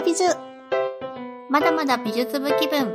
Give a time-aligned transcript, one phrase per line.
[0.00, 0.34] だ美術。
[1.50, 2.90] まだまだ美術部気分。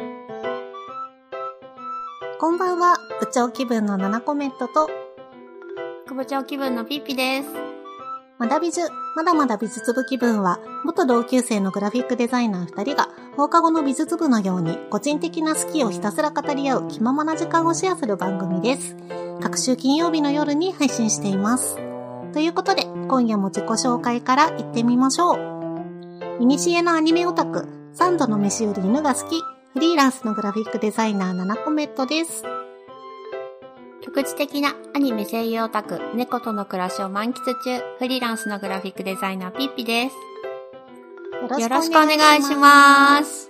[2.40, 4.90] こんばんは、部長気分のナナコメントと、
[6.06, 7.50] 副部長気分のピッピです。
[8.40, 18.96] まだ美術、まだまだ美術部気分は、元同級生のグラフィックデザイナー二人が、放課後の美術部のように、個人的な好きをひたすら語り合う気ままな時間をシェアする番組です。
[19.42, 21.76] 各週金曜日の夜に配信しています。
[22.34, 25.55] ということで、今夜も自己紹介から行ってみましょう。
[26.40, 29.42] ミニシエのアニメオタク、三度の飯より犬が好き、
[29.74, 32.44] フリーランスのグラフィックデザイナー、ナナコメットです。
[34.02, 40.16] 局地的なアニメ声優オタク、猫との暮らしを満喫中、フリーランスのグラフィックデザイナーピッピです。
[41.54, 43.50] よよろしくお願いします。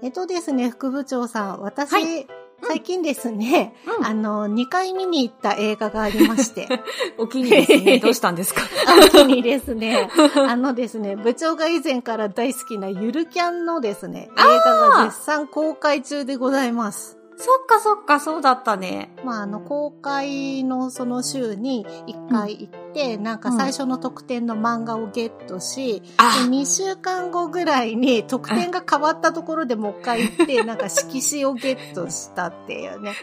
[0.00, 4.06] えっとですね、副部長さん、私、はい最近ですね、うん。
[4.06, 6.68] あの、2回見に行った映画がありまして、
[7.18, 7.98] お気に入りですね。
[8.00, 8.62] どうしたんですか？
[8.86, 17.17] あのにですね、 あのですね、部長が以前から大好きなゆるキャンのですね、映画が絶賛公開中でございます。
[17.40, 19.14] そっかそっか、そうだったね。
[19.24, 33.14] まあ、あの、公開のその週に1回行って、なんか最初の特典の漫画をゲットし、あで2週間後ぐらいに特典が変わったところでもう一回行って、なんか色紙をゲットしたっていうね。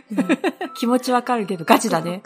[0.76, 2.24] 気持ちわかるけどガチだね。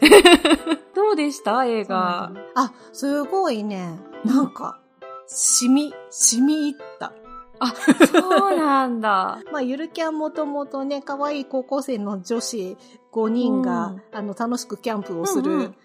[0.96, 1.66] どうでした？
[1.66, 2.32] 映画。
[2.56, 3.98] あ、すごいね。
[4.26, 4.80] なんか、
[5.26, 7.14] 染み、染み入った。
[7.60, 7.74] あ、
[8.08, 9.40] そうなんだ。
[9.52, 12.78] まあ、ゆるキャンもともとね、可愛い高校生の女子
[13.12, 15.76] 5人が、あの、楽しくキャンプをする、うんうん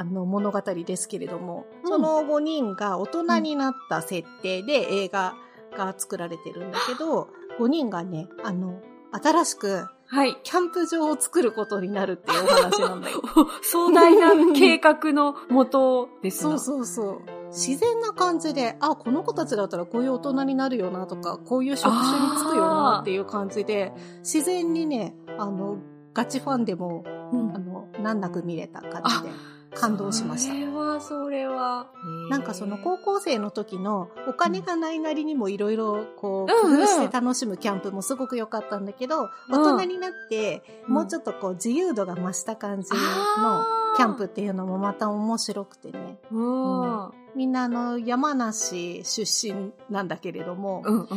[0.00, 5.34] あの、物語ですけれども、うんその5人が大人になった設定で映画
[5.76, 8.80] が作られてるんだけど、5人がね、あの、
[9.10, 10.38] 新しくはい。
[10.42, 13.22] キャンプ場を作ることになるっていうお話なんだよ。
[13.62, 16.58] 壮大な計画のもとですそうう。
[16.58, 17.37] そうそう。
[17.50, 25.78] 自然な感じで、あ、この子たちだったらこういう大人になるよなとか、こういう職種に就くよなっていう感じで、自然にね、あの、
[26.14, 27.54] ガチファンでも、うん。
[27.54, 29.30] あの、難なく見れた感じで、
[29.74, 30.54] 感動しました。
[30.54, 30.58] そ。
[30.58, 31.86] れは、それは。
[32.30, 39.28] なんかその高校生の時のお金がないなりにもいろいろこう工夫して楽しむキャンプもすごく良かったんだけど、うん。
[39.50, 40.94] 大人になってうん。
[40.94, 43.64] もうちょっとこう自由度が増した感じの
[43.96, 46.18] キャンプっていうのもまた面白くてね。
[46.32, 47.10] うん。
[47.38, 49.22] うんみんなあの山梨出
[49.54, 51.08] 身なんだけれども、うん。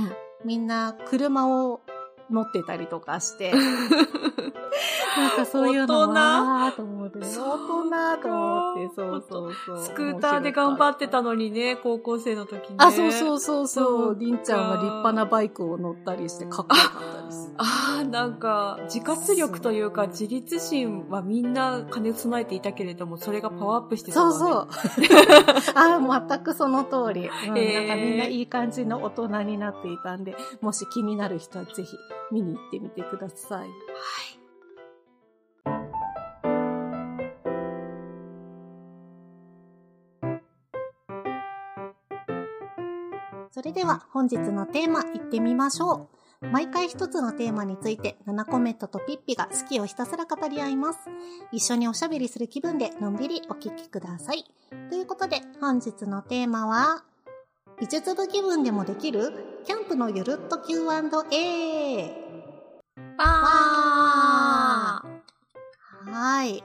[0.45, 1.81] みんな車を
[2.29, 3.51] 乗ってたりとかして、
[5.17, 6.13] なんかそういうの大人？
[6.13, 9.83] わーと思って、大人と思って、そうそうそう。
[9.83, 12.75] スクーターで頑張ってたのにね、高校生の時にね。
[12.77, 14.19] あ、そうそうそうそそうう。
[14.19, 17.20] りんちゃんは立派なバイクを乗ったりしてかっこよかった。
[17.58, 24.68] ああ、なんか、自活力というか、自立心はみんな兼ね備えていたけれども、それがパワーアップしてたねうそう。
[25.75, 27.30] あ、全くその通り。
[27.47, 31.97] うんへーなんかみんないい感じの大人になっていたんで、もし気になる人はぜひ
[32.31, 33.69] 見に行ってみてください。
[43.53, 46.20] それでは本日のテーマいってみましょう。
[46.41, 51.00] 毎回一つのテーマについて、7コメントとピッピが好きをひたすら語り合います。
[51.52, 54.46] 一緒におしゃべりする気分でのんびりお聞きください。
[54.90, 57.03] ということで、本日のテーマは、
[57.80, 62.31] 美術部気分でもできるキャンプのゆるっと Q&A。
[63.18, 63.24] パ
[66.06, 66.63] はい。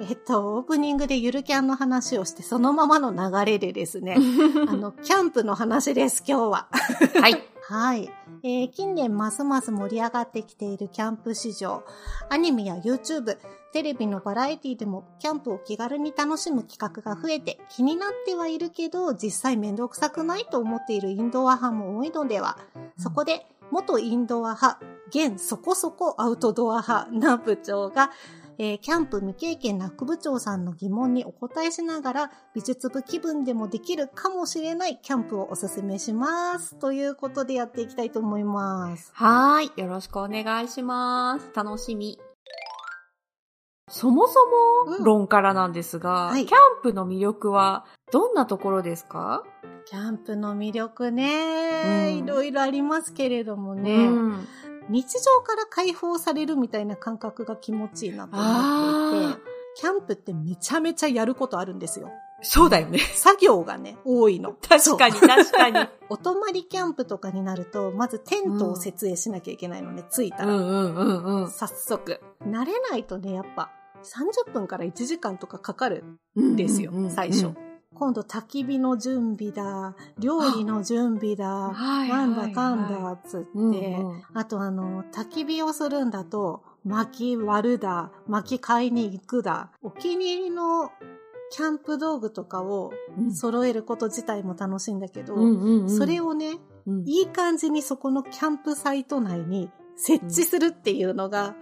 [0.00, 4.16] えっと、オープニングでゆるキャンの話をして、そのままの流れでですね、
[4.68, 6.68] あの、キャンプの話です、今日は。
[6.72, 7.47] ーはい。
[7.70, 8.10] はい。
[8.42, 11.84] えー近年ますます盛り上がってきているキャンプ市場。
[12.30, 13.36] アニメや YouTube、
[13.74, 22.56] テレビのバラエティでもキャンプを気軽に楽しむ企画が増えて気になってはいるけど、実際めんどくさくないと思っているインドア派も多いのでは。
[22.96, 28.10] そこで、元インドア派、現そこそこアウトドア派な部長が、
[28.60, 36.74] えーキャンプ未経験な副部長さんの疑問にお答えしながら、美術部気分でもできるかもしれないキャンプをおすすめします。
[36.76, 39.12] ということでやっていきたいと思います。
[39.14, 39.80] はーい。
[39.80, 41.50] よろしくお願いします。
[41.54, 42.18] 楽しみ。
[43.90, 44.34] そもそ
[44.86, 49.44] もうん論からなんですが、はいキャンプの魅力はどんなところですか？
[49.86, 54.48] キャンプの魅力ね、うんいろいろありますけれどもね、うん
[54.88, 59.42] 日常から解放されるみたいな感覚が気持ちいいなと思っていあて、
[59.76, 62.10] キャンプってめちゃめちゃやることあるんですよ。
[62.42, 62.98] そうだよね。
[62.98, 64.52] 作業がね、多いの。
[64.68, 65.78] 確かに、確かに。
[66.08, 70.54] お泊まりキャンプとかになると、まずテントを設営しなきゃいけないのね、着いたら。
[70.54, 71.50] うんうんうんうん。
[71.50, 72.20] 早速。
[72.46, 73.70] 慣れないとね、やっぱ
[74.04, 76.04] 30分から1時間とかかかる
[76.38, 77.52] んんですよ、最初。
[77.98, 84.22] 今度焚き火の準備だ、料理の準備だ、はいなんだかんだ、つって、うんうん。
[84.34, 90.90] あとあの、焚き火をするんだと、薪割るだ、薪買いに行くだ、お気に入りの
[91.50, 93.32] キャンプ道具とかをうん。
[93.32, 95.90] 揃えること自体も楽しいんだけど、うんうんうん。
[95.90, 97.08] それをね、うん。
[97.08, 101.56] いい感じにそこのキャンプサイト内に設置するっていうのが、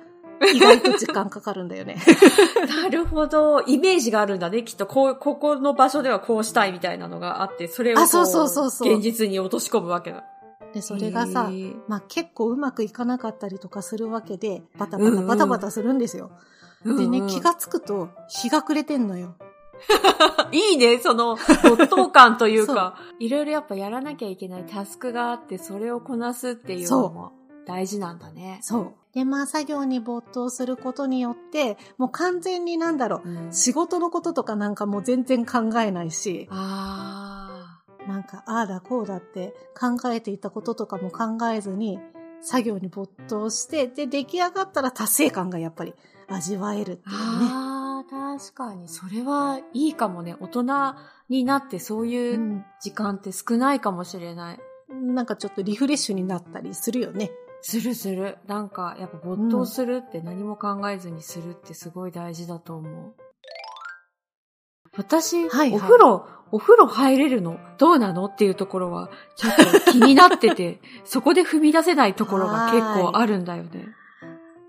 [0.54, 1.96] 意外と時間かかるんだよね。
[2.82, 3.62] なるほど。
[3.62, 4.62] イメージがあるんだね。
[4.62, 10.24] きっと、こう、ここの場所ではこうしたいみたいなのがあって、それをこあそうそうそうそう現実に落とし込むわけだ。
[10.72, 11.50] で、それがさ
[11.88, 16.30] まあ結構うまくいかなかったりとかするわけで、バタバタバタバタするんですよ。
[16.84, 19.34] でね、気がつくと日が暮れてんのよ。
[20.52, 27.32] いいね、その、没頭感というか、いろいろやっぱやらなきゃいけないタスクがあって、それをこなすっていうのも
[27.66, 28.58] 大事なんだね。
[28.62, 28.92] そう。
[29.16, 41.98] で、まあ作業に没頭することによって、もう完全になんだろう、うん仕事のこととかなんかもう全然考えないし、あなんかああだこうだって考えていたこととかも考えずに、
[42.42, 45.94] 作業に没頭して、で、出来上がったら達成感がやっぱり
[46.28, 47.48] 味わえるってーいうね。
[47.50, 48.86] あー、確かに。
[48.88, 50.36] それはいいかもね。
[50.40, 50.64] 大人
[51.30, 54.60] になってそういううん時間って少ないかもしれない。
[54.92, 57.30] なんかちょっとリフレッシュになったりするよね。
[57.68, 58.38] するする。
[58.46, 63.14] なんか、やっぱ没頭するって何も考えずにするってすごい大事だと思う。
[64.96, 67.58] 私、はいはいお風呂、お風呂入れるの？
[67.78, 68.26] どうなの？
[68.26, 73.88] っていうところは、ちょっと気になってて、 そこで踏み出せないところが結構あるんだよね。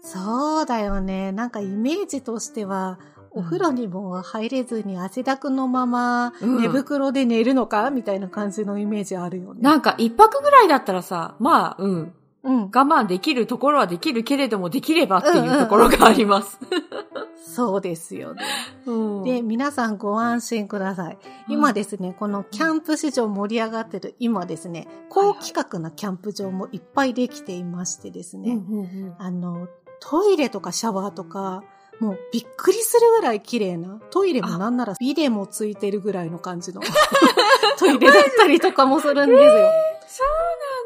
[0.01, 1.31] そうだよね。
[1.31, 2.97] なんかイメージとしては、
[3.29, 9.61] お風呂にも入れずに汗だくのままうん寝袋で寝るのか、みたいな感じのイメージあるよね。
[9.61, 12.13] なんか一泊ぐらいだったらさ、まあ、うん、
[12.47, 12.61] うん。
[12.63, 16.57] 我慢できるところはできるけれども、できればっていうところがあります。
[17.44, 18.44] そうですよね。
[18.85, 21.17] うんで、皆さんご安心ください。
[21.49, 29.67] 今ですね、このキャンプ市場盛り上がってる今ですね、高規格なキャンプ場もいっぱいできていましてですね、うんうんうんあの、
[29.99, 31.63] トイレとかシャワーとか、
[31.99, 33.99] もうびっくりするぐらい綺麗な。
[34.11, 36.81] トイレもなんならビデもついてるぐらいの感じの
[37.79, 39.47] トイレだったりとかもするんですよ。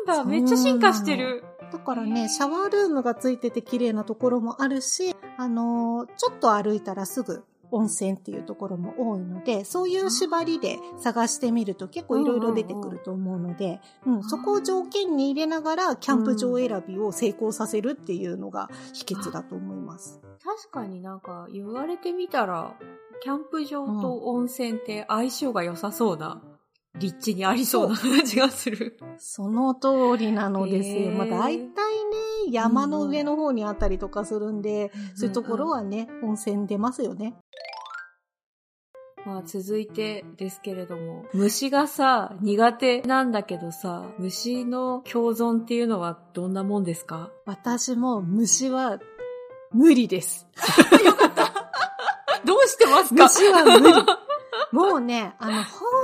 [0.08, 1.44] なんだ、めっちゃ進化してる。
[1.72, 20.22] だからね、シャワールームがついてて綺麗なところもあるし、あのーちょっと歩いたらすぐ温泉っていうところも多いので、そういう縛りで探してみると結構いろいろ出てくると思うので、うん、そこを条件に入れながらキャンプ場選びを成功させるっていうのが秘訣だと思います。
[20.44, 22.76] 確かになんか言われてみたら、
[23.22, 26.42] キャンプ場と温泉って相性が良さそうな、
[27.00, 28.98] 立地にありそうな感じがする。
[29.18, 31.12] その通りなのですよ。
[31.12, 31.72] まあ大体ね、
[32.52, 37.36] 山の上の方にあったりとかするんで、そういうところはね、温泉出ますよね。
[39.26, 47.30] まあ続いてですけれども、虫がさ、苦手なんだけどさ、虫の共存っていうのはどんなもんですか？
[47.46, 49.00] 私も虫は
[49.72, 50.48] 無理です。
[52.46, 53.24] どうしてますか？
[53.26, 53.94] 虫は無理。
[54.72, 55.64] もうね、あの、本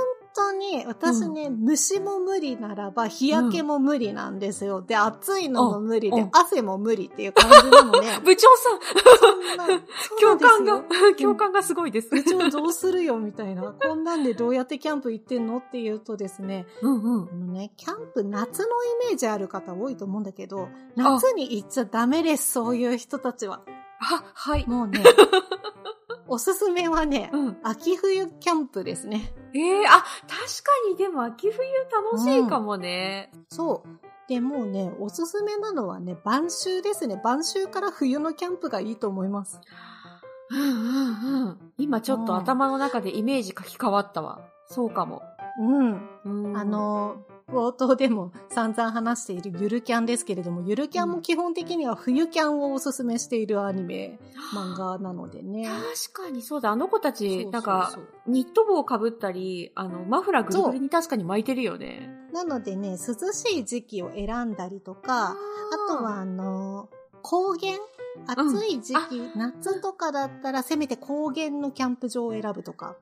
[0.48, 4.82] 当に、私ね、虫も無理ならば、日焼けも無理なんですよ。
[4.82, 8.20] で、暑いのも無理でうんうん、汗も無理っていう感じなのね。
[8.24, 8.80] 部長さん、
[9.18, 9.66] そんな
[10.20, 10.82] 共感が
[11.16, 12.08] 共感がすごいです。
[12.08, 13.62] 部長どうするよみたいな。
[13.72, 17.34] こんなんでどうやってキャンプ行ってんのって言うとですね、うんうんあ。
[17.34, 23.62] のね、キャンプ夏のイメージある方多いと思うんだけど、夏に行っちゃダメです、そういう人たちは。
[24.00, 24.66] あ、はい。
[24.66, 25.02] もうね、
[26.28, 27.56] おすすめはね、うん。
[27.62, 29.34] 秋冬キャンプですね。
[29.58, 30.38] ええあ、確か
[30.90, 31.58] にでも秋冬
[31.90, 33.30] 楽しいかもね。
[33.48, 34.08] そう。
[34.28, 37.20] で、もうね、おすすめなのはね、晩秋ですね。
[37.24, 39.60] 晩秋から冬のキャンプがいいと思います。
[40.50, 41.58] うんうんうん。
[41.78, 44.40] 今ちょっとうん頭の中でイメージ書き換わったわ。
[44.66, 45.22] そうかも。
[45.60, 46.08] うん。
[46.24, 47.16] うんあ、の、
[47.50, 54.18] 冒頭でも散々話しているゆるキャンですけれども、ゆるキャンも基本的には冬キャンをおすすめしているアニメ、
[54.54, 55.66] 漫画なのでね。
[55.66, 56.70] 確かにそうだ。
[56.70, 62.10] あの子たち、なんか、ニット帽をかぶったり、あの、マフラーぐるぐるに確かに巻いてるよね。
[62.32, 65.36] なのでね、涼しい時期を選んだりとか、あ
[65.88, 66.90] とは、あの、
[67.22, 67.72] 高原
[68.26, 72.96] 暑い時期、夏とかだったらせめて高原のキャンプ場を選ぶとか、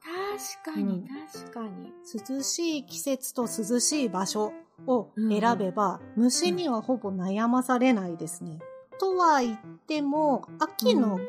[0.64, 1.92] 確かに、確かに。
[2.36, 4.52] 涼しい季節と涼しい場所
[4.86, 8.58] を選べば、虫にはほぼ悩まされないですね。
[8.98, 11.18] とは言っても、秋のうん。
[11.18, 11.28] 結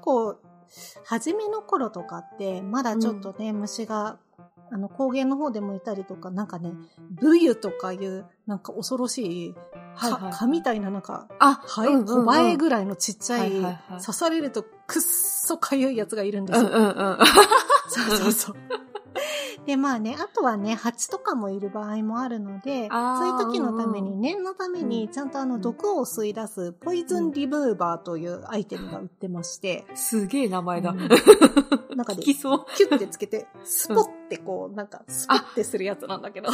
[0.00, 0.36] 構、
[1.04, 4.18] 初めの頃とかって、まだちょっとね、虫が、
[4.70, 6.72] あの、高原の方でもいたりとか、なんかね、
[7.10, 9.54] ブユとかいう、なんか恐ろしい、
[9.94, 12.06] はいはいか蚊みたいななんか、あ、はい、うんうんうん。
[12.06, 16.68] 小バエぐらいのちっちゃい、刺されるとくっそかゆいやつがいるんですよ。
[16.68, 17.18] うんうんうん。
[17.88, 18.56] そうそうそう。
[19.66, 30.90] で、まあね、あとはね、蜂とかもいる場合もあるので、そういう時のために、うん念のために、ちゃんとあの、毒を吸い出す、ポイズンリブーバーというアイテムが売ってまして、すげえ名前だ。
[30.90, 31.08] うん
[31.98, 32.66] なんか聞で、きそう。
[32.76, 36.52] キュッてつけて、スポってこう、なんか、スポってするやつなんだけど、あ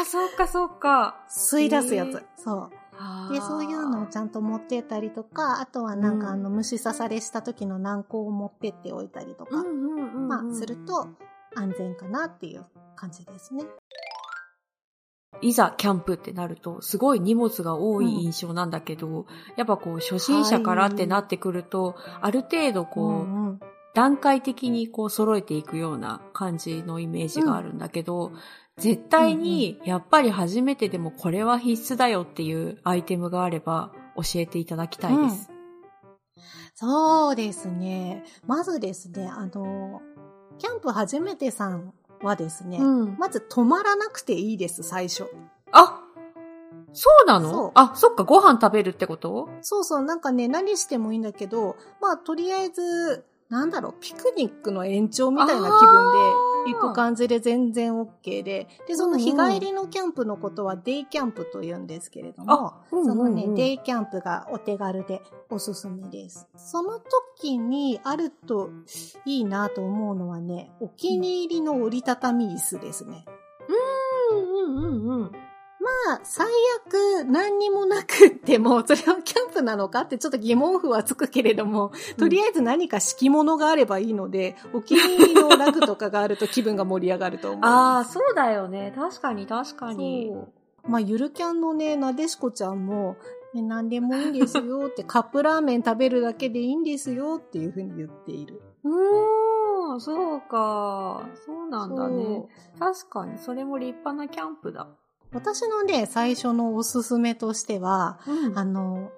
[0.00, 1.20] あ、そうかそうか。
[1.28, 2.24] 吸い出すやつ。
[2.42, 2.70] そ
[3.28, 3.32] う。
[3.32, 10.28] で、そういうのをちゃんと持ってったりとか、あとはなんかうんあの、虫刺されした時の軟膏を持ってっておいたりとか、うんうんうんうん。
[10.28, 11.08] まあ、すると
[11.54, 12.64] 安全かなっていう
[12.96, 13.64] 感じですね。
[15.42, 23.60] いざキャンプってなると、すごい荷物が多い印象なんだけど、やっぱこう、初心者からってなってくると、ある程度こう、んうん
[23.94, 28.32] 段階的にこう揃えていくような感じのイメージがあるんだけど、
[28.76, 35.50] 絶対にやっぱり初めてでもこれは必須だよっていうアイテムがあれば教えていただきたいです。
[36.74, 38.24] そうですね。
[38.46, 40.02] まずですね、あの、
[40.58, 43.16] キャンプ初めてさんはですね、うん。
[43.16, 45.26] まず止まらなくていいです、最初。
[45.70, 46.00] あ
[46.92, 47.72] そうなの？
[47.74, 49.48] あ、そっか、ご飯食べるってこと？
[49.62, 53.24] そうそう、なんかね、何してもいいんだけど、まあ、とりあえず、
[53.54, 55.70] なんだろう、ピクニックの延長みたいな気分
[56.66, 66.48] で行く感じで全然 OK で、で、その日帰りのキャンプのことはデイキャンプと言うんですけれども、うんそのね、うんうんデイキャンプがお手軽でおすすめです。
[66.56, 66.98] その
[67.38, 68.70] 時にあると
[69.24, 73.24] いいなと思うのはね、お気に入りの折りたたみ椅子ですね。
[74.32, 75.32] うんうんうんうん。
[75.84, 76.46] まあ、最
[76.86, 87.60] 悪何にもなくっても、 それはキャンプなのかってちょっと疑問符はつくけれども、とりあえず何か敷物があればいいので、お気に入りのラグとかがあると気分が盛り上がると思う。
[87.64, 88.94] ああ、そうだよね。
[88.96, 90.32] 確かに確かに。
[90.86, 93.16] まあ、ゆるキャンのね、なでしこちゃんも、
[93.52, 98.62] ね、何でもいいんですよって、 カップラーメン食べるだけでいいんですよっていうふうに言っている。
[98.84, 101.28] うーん、そうか。
[101.46, 102.46] そうなんだね。
[102.78, 104.88] 確かに、それも立派なキャンプだ。
[105.34, 109.10] 私のね、最初のおすすめとしては、うんあの、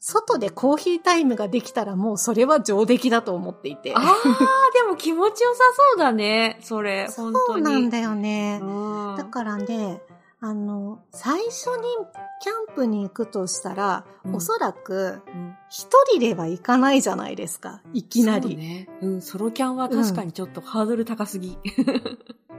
[0.00, 3.94] 外でコーヒータイムができたらもうそれは上出来だと思っていて。
[3.94, 5.60] あー、でも気持ちよさ
[5.94, 6.58] そうだね。
[6.62, 7.62] それ、そ う本当に。
[7.62, 8.60] なんだよね。
[8.62, 10.02] うんだからね、
[10.40, 11.84] あの、最初に
[12.42, 17.80] キャンプに行くとしたら、うんおそらくうん一人では行かないじゃないですか。
[17.94, 18.48] いきなり。
[18.50, 18.88] そうね。
[19.00, 21.56] うん、ソロキャンは確かにちょっとハードル高すぎ。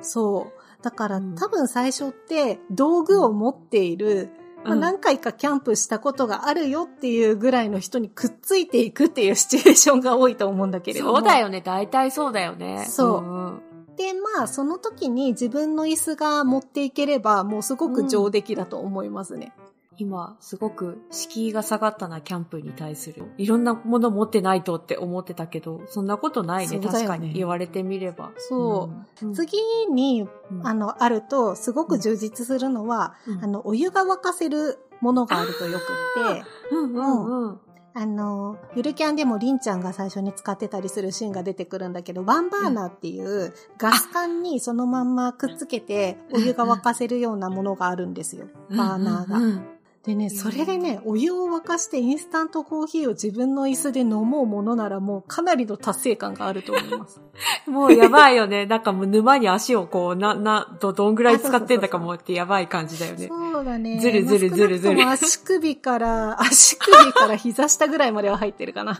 [0.02, 0.63] そう。
[0.84, 4.30] だから、うん多分最初って道具を持っている、
[4.64, 11.16] まあ、うん何回かキャンプしたことがあるよっていうぐらいの人にくっついていくっていうシチュエーションが多いと思うんだけれども。
[11.16, 11.62] そうだよね。
[11.62, 12.86] 大体そうだよね。
[12.88, 19.54] そうんで、まあ、その時に自分の椅子が持っていければ、もうすごく上出来だと思いますね。
[19.98, 23.32] 今、すごく敷居が下がったな、キャンプに対する。
[23.38, 26.80] いろんなもの持ってないとって思ってたけど、そんなことないね。
[26.80, 28.32] ね確かに言われてみれば。
[28.38, 28.90] そ
[29.22, 29.34] ううん。
[29.34, 29.58] 次
[29.92, 37.60] に、うんあの、あると、すごく充実するのは、うんあの、お湯が沸かせるものがあるとよくって、うんうんうん。
[37.96, 48.48] あの、ゆるキャンでもりんちゃんが最初に使ってたりするシーンが出てくるんだけど、ワンバーナーっていうガス管にそのまんまくっつけてお湯が沸かせるようなものがあるんですよ。
[48.72, 49.73] バーナーが。
[50.06, 57.22] でね、それでね、お湯を沸かしてインスタントコーヒーを自分の椅子で飲もうものならもうかなりの達成感があると思います。
[57.68, 58.66] もうやばいよね。
[58.66, 63.30] なんかもう沼に足をこう、な、 な、ど、どんぐらい使ってんだかもってやばい感じだよね。
[63.30, 63.98] そうだね。
[64.02, 69.00] ずるずるずるずる足首から、 足首から膝下ぐらいまでは入ってるかな。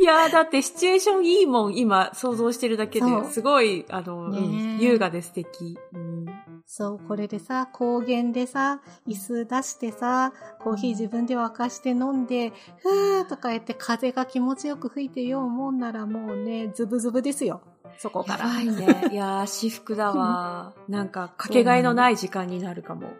[0.00, 3.06] いやーだってシチュエーションいいもん、今想像してるだけで。
[3.30, 5.78] すごい、あの、ねうん優雅で素敵。
[5.94, 6.41] うん
[6.74, 17.60] そう、これでさ、高原でさ、椅子出してさ、コーヒー自分で沸かして飲んで、ふーとか言って風が気持ちよく吹いてようもんならもうね、ズブズブですよ。
[17.98, 18.46] そこから。
[18.46, 19.08] やばいね。
[19.12, 20.72] いやー、私服だわ。
[20.88, 23.10] なんか、かけがえのない時間になるかも。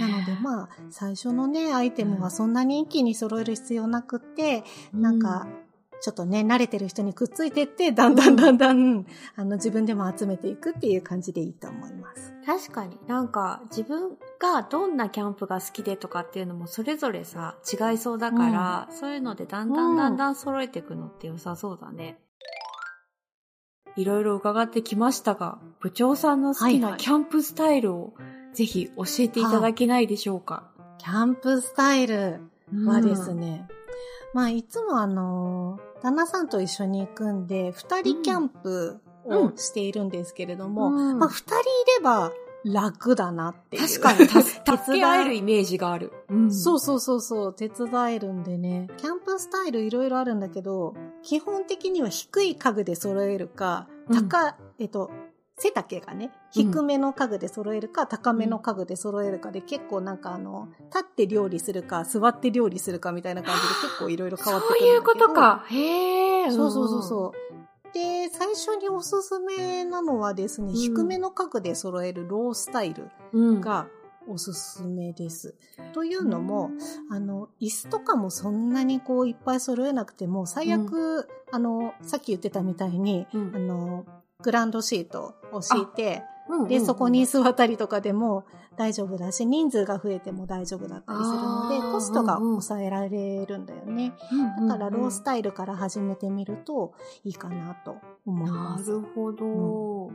[0.00, 5.48] なのでまあ、最初のね、アイテムはそんなに一気に揃える必要なくって、なんか、
[6.04, 9.06] ちょっとね、慣れてる人にくっついてって、だんだんだんだん、
[9.36, 12.34] あの、自分でも集めていくっていう感じでいいと思います。
[12.44, 12.98] 確かに。
[13.06, 22.18] なんか、自分がどんなキャンプが好きでとかっていうのもそれぞれさ、違いそうだから、そういうのでだんだんだんだん揃えていくのって良さそうだね。
[23.96, 28.12] いろいろ伺ってきましたが、部長さんの好きはいはないキャンプスタイルを
[28.52, 30.70] ぜひ教えていただけないでしょうか？
[30.98, 32.40] キャンプスタイル
[32.84, 33.40] はですね。
[33.40, 33.68] ね、
[34.34, 41.18] まあ、いつもあの、旦那さんと一緒に行くんで、二人キャンプをしているんですけれども、うん。
[41.18, 41.62] まあ、二人い
[41.96, 42.30] れば
[42.62, 43.78] 楽だなって。
[43.78, 46.12] 確かに、た手伝助け合えるイメージがある。
[46.28, 46.54] うん。
[46.54, 48.88] そうそうそうそう、手伝えるんでね。
[48.98, 54.28] キャンプスタイルいろいろあるんだけど、基本的には低い家具で揃えるか、うん。
[54.78, 55.10] えっと、
[55.56, 64.80] 背丈がね、低めの家具で揃えるか、高めの家具で揃えるかで、結構なんかあの、立って料理するか、座って料理するかみたいな感じで結構いろいろ変わってくる。
[64.80, 65.64] そういうことか。
[65.68, 66.50] へえ。
[66.50, 67.92] そうそうそうそう。
[67.92, 73.60] で、最初におすすめなのはですね、うん低めの家具で揃えるロースタイルうん。
[73.60, 73.88] が
[74.26, 75.56] おすすめです。
[75.92, 76.70] というのも、
[77.10, 84.06] あの、椅子とかもそんなにこういっぱい揃えなくても、最悪、あの、さっき言ってたみたいに、うんあの、
[84.42, 88.44] グランドシートを敷いて、うんで、そこに、座ったりとかでも
[88.76, 94.12] 大丈夫だし、人数が増えても大丈夫だったりするのでコストが抑えられるんだよね。
[94.60, 96.92] だから、ロースタイルから始めてみると
[97.24, 97.96] いいかなと
[98.26, 98.90] 思いなます。
[98.90, 100.12] るほど。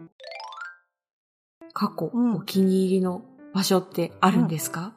[1.74, 2.36] 過去、うん。
[2.36, 4.94] お気に入りの場所ってあるんですか、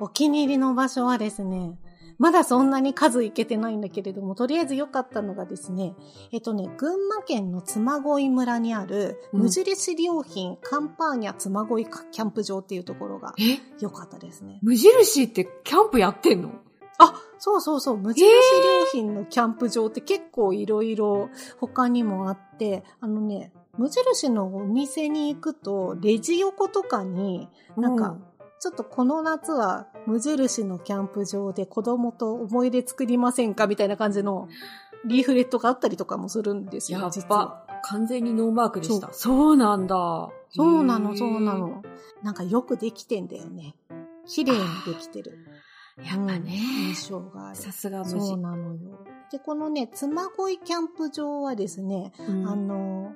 [0.00, 1.78] お気に入りの場所はですね、
[2.18, 5.94] まだそんなに数いけてないんだけれども、とりあえず良かったのがですね、
[6.32, 9.40] えっとね、群馬県の妻恋村にあるうん。
[9.42, 13.58] 無印良品カンパーニャ妻恋キャンプ場っていうところがえ？
[13.80, 14.58] 良かったですね。
[14.62, 16.50] 無印ってキャンプやってんの？
[16.98, 28.16] あ、そうそうそう、無印良品のキャンプ場って結構いろいろ他にもあって、あのね、無印のお店に行くと、レジ横とかに、なんか、
[28.60, 34.48] ちょっとこの夏は無印のキャンプ場で子供と思い出作りませんかみたいな感じの
[35.04, 37.12] リーフレットがあったりとかもするんですよ、やっ。
[37.28, 39.10] ぱ、完全にノーマークでした。
[39.12, 40.30] そうなんだ。
[40.50, 41.54] そうなの、そうな。
[41.54, 41.82] の。
[42.22, 43.76] なんかよくできてんだよね。
[44.26, 45.38] 綺麗にできてる。
[45.98, 47.56] やっぱね、うん印象がある。
[47.56, 48.36] さすが無そう印。
[48.38, 48.98] なのよ。
[49.30, 53.12] で、このね、妻恋キャンプ場はですね、うんあの、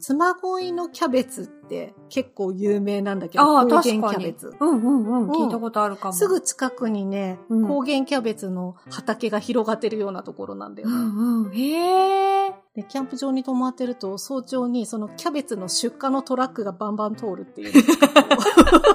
[0.00, 4.52] 妻恋のキャベツって結構有名なんだけど、高原キャベツ。。
[4.58, 5.22] うんうんうん。
[5.22, 6.12] うん聞いたことあるかも。
[6.12, 10.98] すぐ近くにね、うん高原キャベツの畑が広がってるようなところなんだようね。
[10.98, 11.52] んうん。
[11.54, 12.54] へえ。
[12.74, 17.72] で、キャンプ場に泊まってると、早朝にそのキャベツの出荷のトラックがバンバン通るっていう。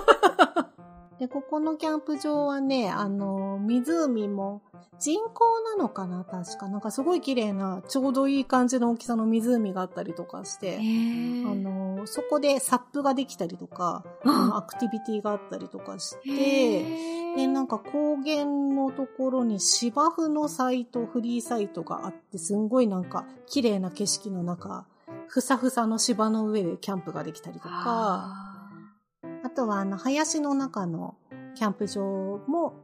[1.20, 4.62] で、ここのキャンプ場はね、あの、湖も
[5.00, 6.68] 人工なのかな確か。
[6.68, 10.78] なんかすごい綺麗な、ちょうどいい感じの大きさの湖があったりとかして。
[10.78, 24.86] あの、そこでサップができたりとか、 アクティビティがあったりとかして、で、なんか高原のところに芝生のサイト、フリーサイトがあって、すんごいなんか綺麗な景色の中、
[25.28, 28.47] ふさふさの芝の上でキャンプができたりとか、
[29.58, 31.16] とはあの、林の中の
[31.56, 32.04] キャンプ場
[32.48, 32.76] も、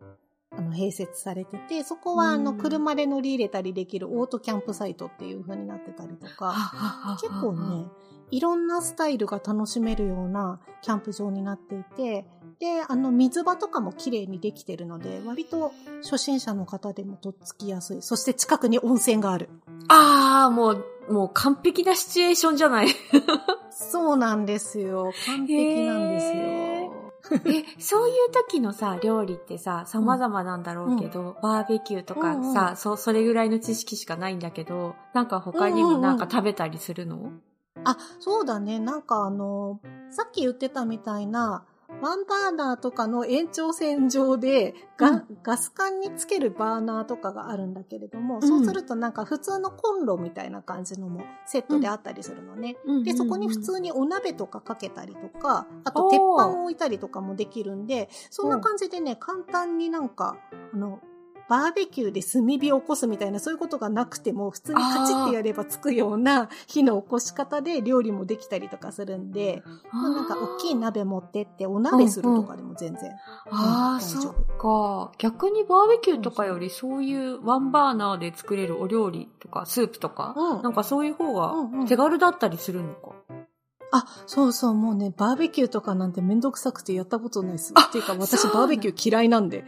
[0.51, 7.85] あの、併設されてて、そこはあの、うん車で乗り入れたりできるオートキャンプサイトっていう風になってたりとーか、あ結構ね、
[8.31, 12.25] いろんなスタイルが楽しめるようなキャンプ場になっていて、
[12.59, 18.01] で、あの、水場とかも綺麗にできてるので、割と初心者の方でもとっつきやすい。
[18.01, 19.49] そして近くに温泉がある。
[19.89, 22.87] ああ、もう、もう完璧なシチュエーションじゃない。
[23.91, 25.11] そうなんですよ。
[25.25, 27.13] 完璧なんですへよ。
[27.45, 37.31] え、そういう時のさ、料理ってさ、様々なんだろうけど、バーベキューとかさ、うんうんそ、それぐらいの知識しかないんだけど、なんか他にもなんか食べたりするの、
[37.85, 38.79] あ、そうだね。
[38.79, 41.65] なんかあの、さっき言ってたみたいな、
[42.01, 45.23] ワンバーナーとかの延長線上でガ,、うん。
[45.41, 48.41] ガス管につけるバーナーとかがあるんだけれども、ん。
[48.41, 52.75] そうするとなんか普通のコンロみたいな感じのもセットであったりするのね。
[53.05, 60.37] で、そこに普通にお鍋とかかけたりとか、あと鉄板を置いたりとかもできるんで、そんな感じでね、簡単になんか、
[60.73, 60.99] あの、
[61.49, 73.11] バーベキューで炭火を起こすみたいなそういうことがなくても、普通にカチッてやればつくような火の起こし方で料理もできたりとかするんで、まあなんか大きい鍋持ってってお鍋するとかでも全然。
[73.51, 75.11] ああ、うんそ大丈っか。
[75.17, 83.11] 逆にバーベキューとかよりそういうワンバーナーで作れるお料理とかスープとか、うんなんかそういう方がうんうん手軽だったりするのか。
[83.95, 87.73] あ、そうそう、もうね、バーベキューとかなんてめんどくさくてやったことないです。
[87.79, 89.65] っていうか私バーベキュー嫌いなんで。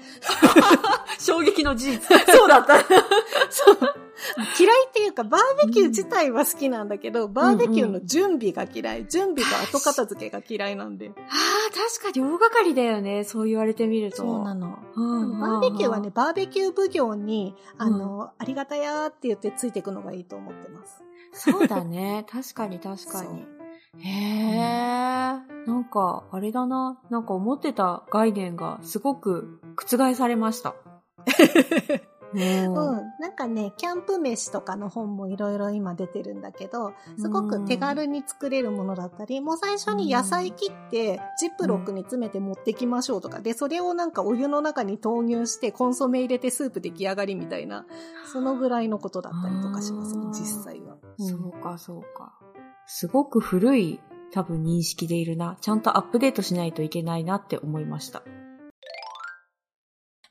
[1.19, 2.17] 衝撃の事実。
[2.35, 2.79] そうだった。
[3.49, 3.77] そう。
[4.59, 9.07] 嫌いっていうか、バーベキュー自体は好きなんだけど、バーベキューの準備が嫌い。
[9.07, 11.09] 準備と後片付けが嫌いなんで。
[11.09, 11.23] ああ、
[11.99, 13.25] 確かに大掛かりだよね。
[13.25, 14.17] そう言われてみると。
[14.17, 14.79] そうなの。
[14.95, 21.03] うんバーベキューはね、、バーベキュー奉行に、あの、ありがたやーって言ってついていくのがいいと思ってます。
[21.33, 22.25] そうだね。
[22.29, 23.45] 確かに確かに。
[23.99, 24.55] へえ、
[25.67, 26.99] なんか、あれだな。
[27.09, 30.75] なんか思ってた概念がすごく覆されました。
[30.75, 33.11] うんうん。
[33.19, 47.85] なんかね、キャンプ飯とかの本もいろいろ今出てるんだけど、すごく手軽に作れるものだったり、もう最初に野菜切って、ジップロックに詰めて持ってきましょうとか、で、それをなんかお湯の中に投入して、コンソメ入れてスープ出来上がりみたいな、
[48.31, 50.97] そのぐらいのことだったりとかしますね実際は。
[51.17, 52.33] そうか、そうか。
[52.87, 53.99] すごく古い
[54.31, 55.57] 多分認識でいるな。
[55.61, 58.23] ちゃんとアップデートしないといけないなって思いました。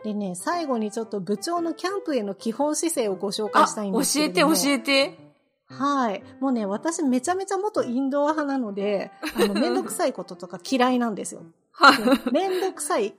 [0.05, 5.19] でね、最後にちょっと部長のキャンプへの基本姿勢をご紹介したいんです教えて教えて。
[5.67, 6.23] はい。
[6.41, 11.43] もうね、私めちゃめちゃ元インドア派なので、あの、めんどくさいこととか嫌いなんですよ。
[11.73, 12.33] はい。
[12.33, 13.15] めんどくさい、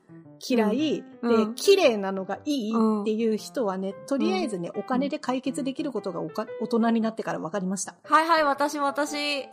[0.47, 7.95] 嫌い、うんで、綺麗なのがいいうんっていう人はね、とりあえずね、お金で解決できることがおか大人になってから分かりました。
[8.03, 9.15] はいはい、私私。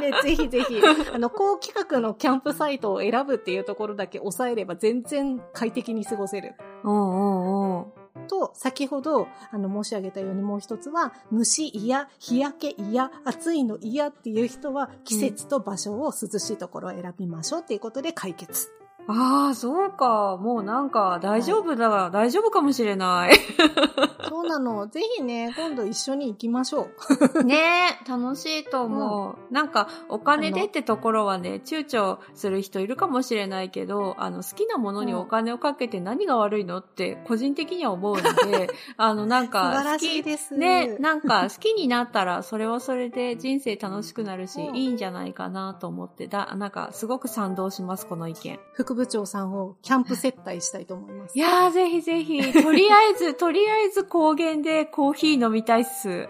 [0.00, 0.80] ね、ぜひぜひ、
[1.12, 6.54] あの、高規格のキャンプサイトを選ぶっていうところだけ抑えれば全然快適に過ごせる。
[6.84, 7.86] うんうんうん。
[8.26, 18.70] と、先ほど、あの、申し上げたようにもう一つは、虫嫌、日焼け嫌、暑いの嫌っていう人は、季節と場所を涼しいところを選びましょうっていうことで解決。
[19.10, 20.36] ああ、そうか。
[20.36, 23.32] もうなんか大丈夫だ、大丈夫かもしれない。
[24.28, 24.86] そうなの。
[24.86, 26.88] ぜひね、今度一緒に行きましょ
[27.34, 27.42] う。
[27.44, 29.52] ねえ、楽しいと思う。
[29.52, 38.68] なんか、お金でってところはね、躊躇する人いるかもしれないけど、あの、好きなものにお金をかけて何が悪いのって、個人的には思うので、
[38.98, 40.54] あの、なん素か、晴らしいです。
[40.54, 48.60] ね、なんか好きになったら、それはそれで人生楽しくなるし、うんいいんじゃないかなと思って、だ、なんか、すごく賛同します、この意見。
[48.98, 51.40] 副部長さんをキャンプ接待したいと思いますい。
[51.40, 56.28] やー、ぜひぜひ、とりあえず、 とりあえず高原でコーヒー飲みたいっす。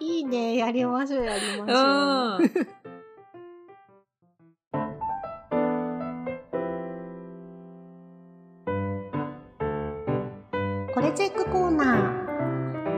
[0.00, 0.56] いいね。
[0.56, 2.44] やりましょう、やりうましょう。
[2.44, 2.50] ん。
[10.94, 12.26] これチェックコーナー。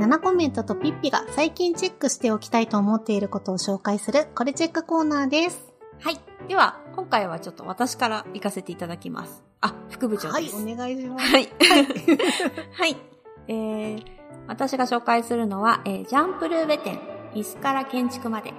[0.00, 5.72] 7コメントとピッピが最近チェックしておきたいと思っていることを紹介するこれチェックコーナーです。
[6.00, 6.18] はい。
[6.46, 9.44] では、今回はちょっと私から行かせていただきます。
[9.60, 10.56] あ、副部長はい、です。
[10.56, 11.26] お願いします。
[11.28, 11.48] はい。
[12.74, 12.96] はい。
[13.46, 14.04] えー、
[14.48, 16.98] 私が紹介するのは、えージャンプルーベ店、
[17.34, 18.52] 椅子から建築まで。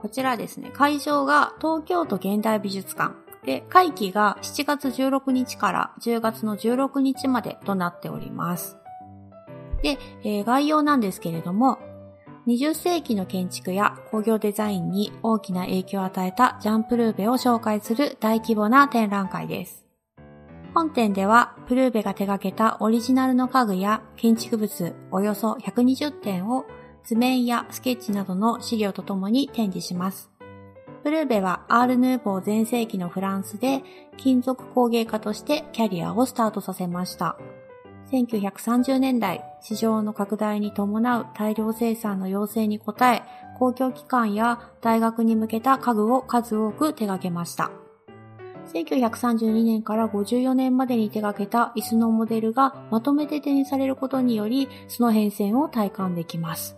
[0.00, 3.16] こちらですね、会場が東京都現代美術館。
[3.44, 8.78] で、会期が7月16日から10月の16日までとなっております。
[9.82, 11.80] で、えー概要なんですけれども、
[12.46, 19.86] 20世紀の建築や工業デザインに大きな影響を与えたジャンプルーベを紹介する大規模な展覧会です。
[20.74, 26.66] 本展では、プルーベが手掛けたオリジナルの家具や建築物およそ120点を
[27.04, 30.30] 図面やスケッチなどの資料とともに展示します。
[31.02, 33.82] プルーベはアール・ヌーボー全盛期のフランスで
[34.16, 37.38] 金属工芸家としてキャリアをスタートさせました。
[38.10, 43.22] 1930年代、市場の拡大に伴う大量生産の要請に応え、
[43.58, 47.70] 公共機関や大学に向けた家具を数多く手掛けました。
[48.72, 56.76] 1932年から54年までに手掛けた椅子のモデルがまとめて展示されることにより、その変遷を体感できます。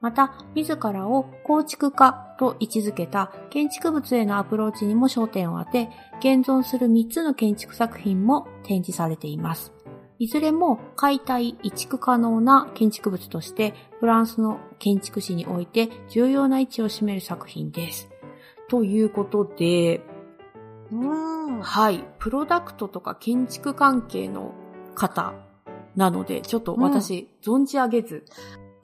[0.00, 9.72] また、自らを構築家と位置づけた建築物へのアプローチにも焦点を当て、現存する3つの建築作品も展示されています。
[10.18, 18.08] いずれも解体移築可能な建築物として、フランスの建築史において重要な位置を占める作品です。
[18.68, 20.02] ということで、
[20.92, 21.60] うん。
[21.60, 22.04] はい。
[22.18, 24.52] プロダクトとか建築関係の
[24.94, 25.34] 方
[25.96, 28.24] なので、ちょっと私、存じ上げず。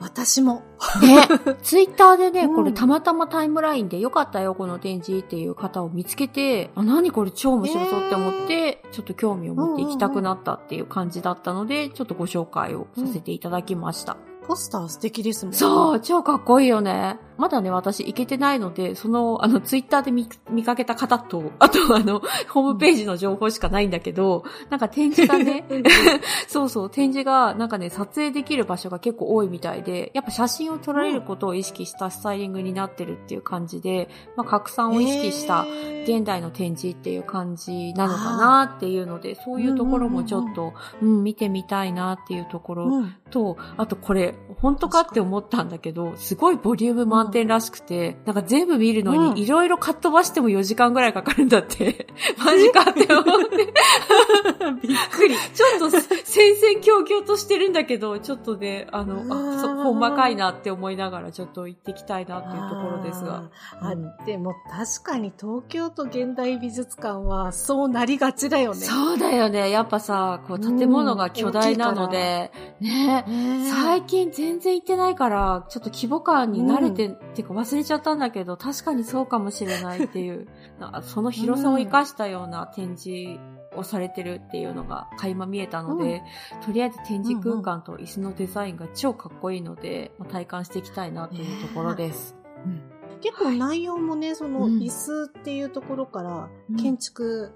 [0.01, 0.63] 私も。
[1.03, 1.29] ね、
[1.63, 14.17] ツイッターでね、うんこれたまたまタイムラインでよかったよ、この展示っていう方を見つけて、あ、何これ超面白そうって思って、ちょっと興味を持って行きたくなったっていう感じだったので、ちょっとご紹介をさせていただきました。
[14.47, 15.55] ポスター素敵ですもん。
[15.55, 17.19] そう、超かっこいいよね。
[17.41, 25.65] まだね、私行けてないので、その、あの、ツイッターで見見かけた方と、あとあの、ホームページの情報しかないんだけど、なんか展示がね、
[26.49, 35.65] そうそう、展示がなんかね、撮影できる場所が結構多いみたいで、やっぱ写真を撮られることを意識したスタイリングになってるっていう感じで、まあ、拡散を意識した
[36.05, 43.15] 現代の展示っていう感じなのかなっていうので、そういうところもちょっと、うん、見てみたいなっていうところうん。
[43.31, 52.07] と、あとこれ、本当かって思ったんだけど、すごいボリューム満点らしくて、なんか全部見るのうんにいろいろかっ飛ばしても4時間ぐらいかかるんだって。
[52.39, 53.57] マジかって思って。
[54.87, 55.35] びっくり。
[55.55, 63.35] ちょっと戦々恐々としてるんだけど、ちょっとね、あの、あ、そう、ほんまかいなって思いながらちょっと行ってきたいなっていうところですが。
[63.35, 63.41] あー。
[63.43, 68.81] うんあ、でも確かに東京都現代美術館はそうなりがちだよね。
[68.81, 69.71] そうだよね。
[69.71, 73.25] やっぱさ、こう建物が巨大なので、ね、
[73.71, 80.47] 最近全然行ってないから、ちょっと規模感に慣れて、っていうか忘れちゃったんだけど、確かにそうかもしれないっていう、
[80.81, 83.41] なその広さを生かしたような展示
[83.77, 86.23] をされてるっていうのが垣間見えたので、
[86.65, 92.37] とりあえず展示空間と椅子のデザインが超かっこいいので、まあ体感していきたいなというところです。
[92.65, 92.81] うん。
[93.21, 94.79] 結構内容もね、そのうん。
[94.79, 96.77] 椅子っていうところからうん。
[96.77, 97.53] 建築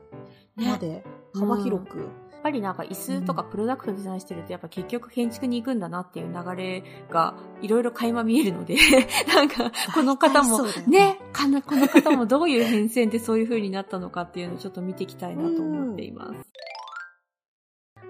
[0.56, 2.08] まで幅広く、
[2.44, 8.76] ぱりなんか椅子とかプロダクトデザインしてるとやっぱ結局建築に行くんだなっていう流れがいろいろ垣間見えるので、
[9.34, 16.54] なんかこの方もね、この方もどういう変遷でそういう風になったのかっていうのをちょっと見ていきたいなと思っています。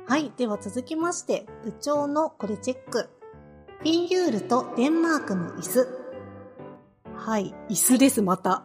[0.06, 0.32] はい。
[0.36, 3.08] では続きまして、部長のこれチェック。
[3.78, 6.04] フィンユールとデンマークの椅子。
[7.16, 7.54] はい。
[7.70, 8.64] 椅子です、また。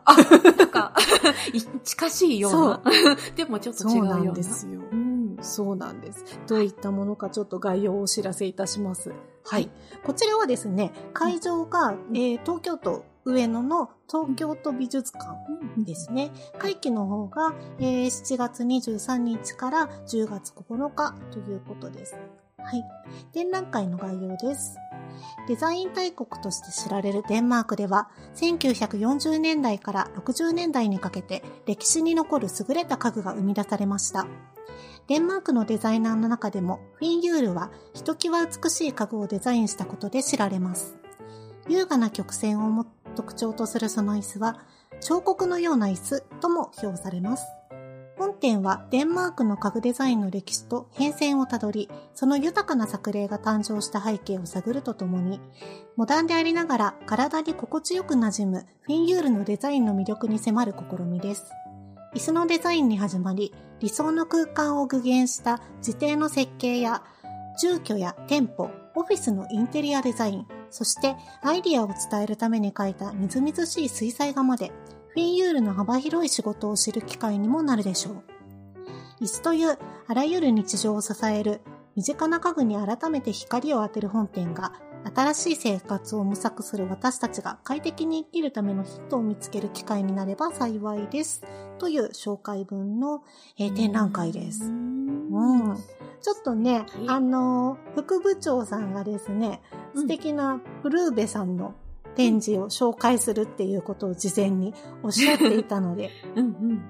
[0.58, 0.94] なんか、
[1.54, 2.82] い近しいような。
[3.36, 4.16] でもちょっと違うような。
[4.16, 4.82] そうなんですよ。
[4.92, 4.99] うん。
[5.42, 6.40] そうなんです。
[6.48, 9.14] どういったものかちょっと概要をお知らせいたします。
[9.46, 9.70] はい。
[10.04, 15.26] こちらはですね、会場が、えー東京都上野の東京都美術館
[15.78, 16.32] ですね。
[16.58, 22.18] 会期の方が、えー7月23日から10月9日ということです。
[22.58, 22.84] はい。
[23.32, 24.78] 展覧会の概要です。
[25.48, 34.28] デザイン大国として知られるデンマークでは、1940年代から60年代にかけて歴史に残る優れた家具が生み出されました。
[35.10, 40.98] デンマークのデザイナーの中でも、フィンユールはひときわ美しい家具をデザインしたことで知られます。
[41.68, 44.60] 優雅な曲線をも特徴とするその椅子は、
[45.02, 47.48] 彫刻のような椅子とも評されます。
[48.20, 55.42] 本展はデンマークの家具デザインの歴史と変遷をたどり、その豊かな作例が誕生した背景を探るとともに、
[55.96, 61.46] モダンでありながら体に心地よく馴染むフィンユールのデザインの魅力に迫る試みです。
[62.14, 67.04] 椅子のデザインに始まり、理想の空間を具現した自邸の設計や、
[67.60, 74.72] 住居や店舗、オフィスのインテリアデザイン、そしてアイディアを伝えるために描いたみずみずしい水彩画まで、
[75.10, 78.24] フィンユールの幅広い仕事を知る機会にもなるでしょう。
[79.22, 81.62] 椅子というあらゆる日常を支える
[81.96, 84.74] 身近な家具に改めて光を当てる本店が
[85.16, 91.44] 新しい生活を模索する私たちが快適に生きるためのヒットを見つける機会になれば幸いです。
[91.78, 93.24] という紹介文の、
[93.58, 94.66] えー展覧会です。
[94.66, 95.78] うん。
[96.22, 99.62] ちょっとね、いあのー副部長さんがですね、
[99.96, 101.74] 素敵なブルーベさんの
[102.16, 106.82] 展示を紹介するっていうことを事前におっしゃっていたので、うんうん。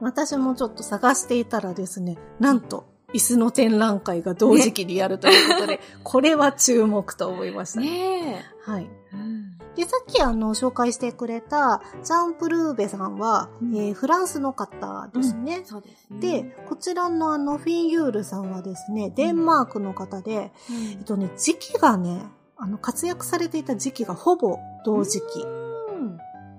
[0.00, 2.84] 私もちょっと探していたらですね、なんと、
[3.16, 7.86] 椅子の展覧会が同時期にやるということで、 これは注目と思いましたね。
[7.86, 8.90] ねはい。
[9.74, 15.62] で、さっきあの、紹介してくれた、ジャンプルーベさんは、うんえーフランスの方ですね。
[15.64, 16.20] そうですね。
[16.20, 20.52] で、こちらのあの、フィンユールさんはですね、デンマークの方で、
[20.92, 22.22] えっとね、時期がね、
[22.56, 25.42] あの、活躍されていた時期がほぼ同時期。
[25.42, 26.16] うん。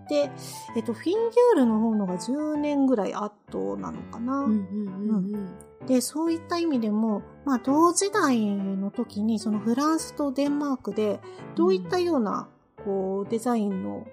[0.09, 0.31] で、
[0.75, 4.41] えっと、フィンユールの方のが10年ぐらい後なのかな。
[4.41, 11.19] うんうんうんで、そういった意味でも、まあ、同時代の時に、そのフランスとデンマークで、
[11.55, 12.49] どういったような、
[12.83, 14.05] こう、デザインの、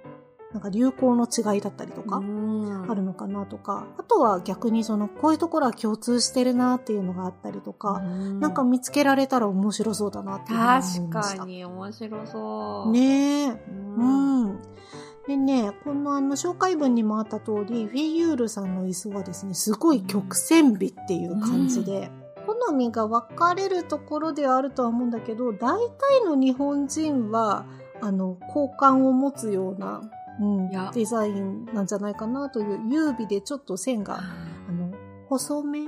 [0.53, 2.91] なんか流行の違いだったりとか、うん。
[2.91, 10.81] あるのかなとか、あとは逆にその、こういうところは共通してるなっていうのがあったりとか、うんなんか見つけられたら面白そうだなって思い確
[11.13, 11.39] ました。
[11.39, 12.93] かに面白そう。
[12.93, 13.49] ねえ。
[13.49, 13.59] う。
[13.97, 14.63] うんん。
[15.27, 22.11] でね、このあの紹介文にもあった通り、フィーユールさんの椅子はですね、すごい曲線美っていう感じで、
[22.47, 27.65] 好みが分かれるところではあるとは思うんだけど、大体の日本人は、
[28.03, 30.03] あの、好感を持つような、
[30.41, 34.19] うんデザインなんじゃないかなという、優美でちょっと線が、
[34.69, 34.93] あの、
[35.29, 35.81] 細め、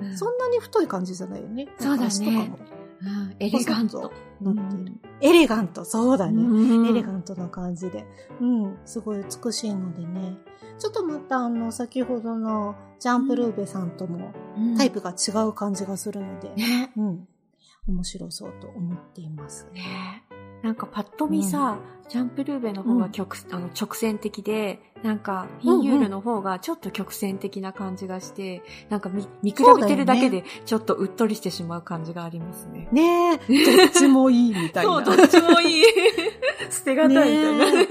[0.00, 0.18] うん。
[0.18, 1.68] そんなに太い感じじゃないよね。
[1.78, 2.06] そうだね。
[2.06, 2.58] 足とかも。
[3.00, 3.36] うん。
[3.38, 4.12] エレガント。
[4.52, 4.92] なっている。
[5.20, 6.42] エレガント、そうだね。
[6.42, 8.04] うんエレガントな感じで。
[8.40, 10.36] うん、すごい美しいのでね。
[10.78, 16.92] ちょっとまたあの、先ほどのジャンプルーベさんともうんタイプが違う感じがするので、ね。
[16.96, 17.28] うん、
[17.88, 19.68] 面白そうと思っています。
[19.72, 20.24] ね
[20.64, 21.76] なんかパッと見さ、
[22.08, 32.88] ジャンプルーベの方が曲、あの直線的で、なんかフィンユールの方がちょっと曲線的な感じがして、なんか見見比べてるだけでちょっとうっとりしてしまう感じがありますね。
[32.92, 35.04] ねえ、どっちもいいみたいな。
[35.04, 35.84] そう、どっちもいい。
[36.72, 37.72] 捨てがたいみたいな。
[37.80, 37.88] ね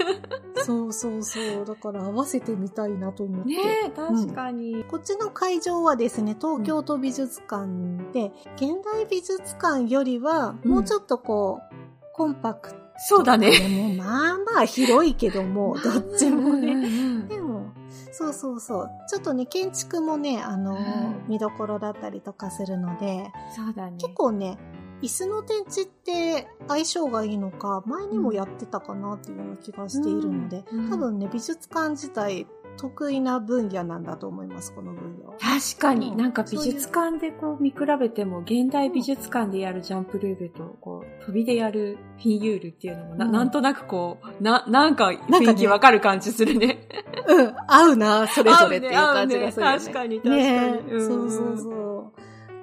[0.64, 1.64] そうそうそう。
[1.64, 3.50] だから合わせてみたいなと思って。
[3.50, 3.56] ね
[3.86, 4.84] え、確かに。
[4.88, 7.68] こっちの会場はですね、東京都美術館
[8.12, 11.83] で、現代美術館よりは、うんもうちょっとこう、
[12.14, 12.76] コンパクト。
[12.96, 13.50] そうだね。
[13.50, 16.74] でも、まあまあ広いけども、 どっちもね。
[16.76, 17.22] ね。
[17.28, 17.72] でも、
[18.12, 18.90] そうそうそう。
[19.08, 23.96] ちょっとね、建築もね、あの、うん見どころだったりとかするので、そうだね。
[23.98, 24.58] 結構ね、
[25.02, 35.34] 椅子の展示って相性がいいのか、前にもやってたかなっていうような気がしているので、うん多分ね、美術館自体得意な分野なんだと思います、この分野は。
[35.38, 46.88] 確かに、うんなんか美術館でこう見比べても、現代美術館でやるジャンプルールと、こう、飛びでやるフィンユールっていうのもな、うんなんとなくこう、な、なんか雰囲気わかる感じするね。
[47.26, 49.76] うん、合うな、それぞれっていう感じがするよね。
[49.76, 50.42] 合うね確かに確かに。
[50.42, 52.12] ねえ、んそうそうそ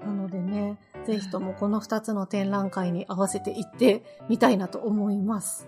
[0.04, 0.06] う。
[0.06, 5.67] なのでね、ぜひともこの二つの展覧会に合わせて行ってみたいなと思います。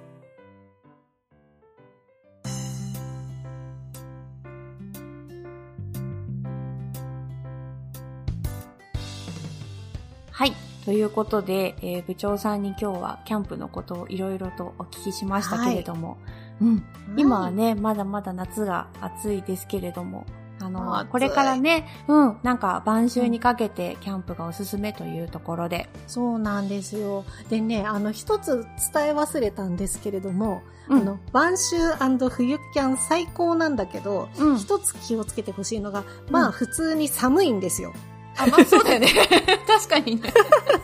[10.33, 10.53] はい。
[10.83, 16.17] ということで、えー部長さんに今日はキャンプのことをいろいろとお聞きしましたけれども、
[16.59, 16.83] うん。
[17.15, 20.25] 今はね、まだまだ夏が暑いですけれども、
[20.59, 27.25] あの、これからね、うん、なんか晩秋にかけてキャンプがおすすめというところで、そうなんですよ。
[27.49, 31.75] でね、あの、一つ伝え忘れたんですけれども、うんあの、晩秋
[32.29, 34.57] 冬キャン最高なんだけど、うん。
[34.57, 37.93] 一つ気をつけてほしいのが、まうんあ、普通に寒いんですよ。
[38.37, 39.07] あ、まあそうだよね。
[39.67, 40.33] 確かにね。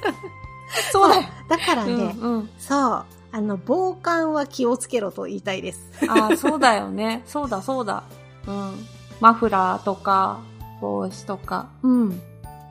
[0.91, 1.23] そうだよ。
[1.47, 2.49] だからね、うんうん。
[2.59, 5.89] そう、あの、防寒は気をつけろと言いたいです。
[6.07, 7.23] あ、そうだよね。
[7.25, 8.03] そうだそうだ。
[8.47, 8.85] うん。
[9.19, 10.39] マフラーとか、
[10.81, 11.67] 帽子とか。
[11.83, 12.21] うん。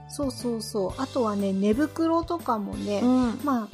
[0.09, 0.93] そうそうそう。
[1.01, 3.41] あとはね、寝袋とかもね、うん。
[3.45, 3.69] まあ、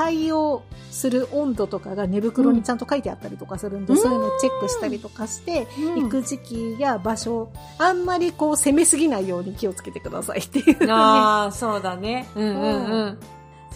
[0.00, 10.90] 対応する温度とかが寝袋にちゃんと書いてあったりとかするんで、うんそういうのをチェックしたりとかして、行く時期や場所、あんまりこう攻めすぎないように気をつけてくださいっていう、ね。
[10.90, 12.26] ああ、そうだね。
[12.34, 13.18] うんうんうん。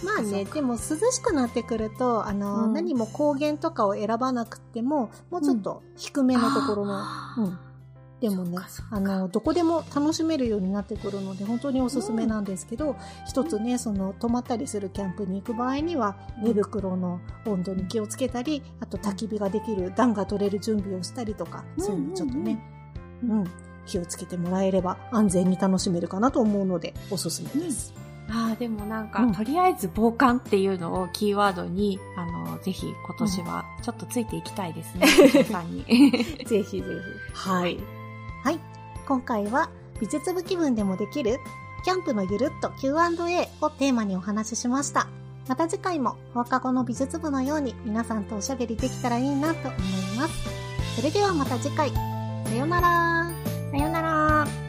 [0.02, 0.78] まあね、でも涼
[1.10, 7.02] しくなってくると、あの、うん何も高原とかを選ばなくても、もうちょっと低めのところの、
[7.36, 7.58] うん。
[8.24, 8.56] でもね
[8.90, 12.96] あの、どこでも楽しめるようになってくるので、本当におすすめなんですけど、
[13.28, 22.58] 一つね、その、泊まったりするキャンプに行く場合には、うん寝袋の温度に気をつけたり、あと焚き火ができる、暖が取れる準備をしたりとか、うんそういうのちょっとね、
[23.24, 23.44] うん、
[23.84, 27.92] 気をつけてもらえれば安全に楽しめるかなと思うので、おすすめです。
[28.30, 35.84] ああ、でもなんか、うんとりあえず防寒っていうのをキーワードに、あの、ぜひ今年はちょっとついていきたいですね、 皆さんに。
[36.46, 36.84] ぜひぜひ。
[37.34, 37.78] はい。
[38.44, 38.60] はい。
[39.08, 41.40] 今回は美術部気分でもできる
[41.82, 45.08] キャンプのゆるっと Q&A をテーマにお話ししました。
[45.48, 49.80] また次回も放課後の美術部のように皆さんとおしゃべりできたらいいなと思い
[50.18, 50.34] ます。
[50.96, 51.90] それではまた次回。
[51.90, 53.30] さよなら
[53.70, 54.63] さよなら